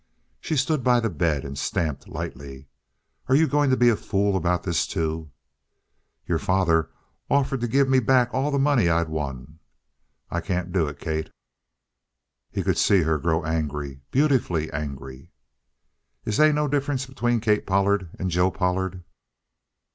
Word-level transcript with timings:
She 0.39 0.57
stood 0.57 0.83
by 0.83 0.99
the 0.99 1.11
bed 1.11 1.45
and 1.45 1.55
stamped 1.55 2.09
lightly. 2.09 2.67
"Are 3.27 3.35
you 3.35 3.47
going 3.47 3.69
to 3.69 3.77
be 3.77 3.89
a 3.89 3.95
fool 3.95 4.35
about 4.35 4.63
this, 4.63 4.87
too?" 4.87 5.29
"Your 6.25 6.39
father 6.39 6.89
offered 7.29 7.61
to 7.61 7.67
give 7.67 7.87
me 7.87 7.99
back 7.99 8.33
all 8.33 8.49
the 8.49 8.57
money 8.57 8.89
I'd 8.89 9.09
won. 9.09 9.59
I 10.31 10.41
can't 10.41 10.71
do 10.71 10.87
it, 10.87 10.97
Kate." 10.97 11.29
He 12.49 12.63
could 12.63 12.79
see 12.79 13.03
her 13.03 13.19
grow 13.19 13.45
angry, 13.45 14.01
beautifully 14.09 14.71
angry. 14.71 15.29
"Is 16.25 16.37
they 16.37 16.51
no 16.51 16.67
difference 16.67 17.05
between 17.05 17.39
Kate 17.39 17.67
Pollard 17.67 18.09
and 18.17 18.31
Joe 18.31 18.49
Pollard?" 18.49 19.03